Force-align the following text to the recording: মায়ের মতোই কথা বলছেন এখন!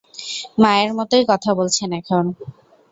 মায়ের 0.61 0.91
মতোই 0.97 1.23
কথা 1.31 1.51
বলছেন 1.59 1.89
এখন! 1.99 2.25